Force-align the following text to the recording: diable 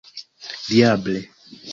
diable 0.71 1.21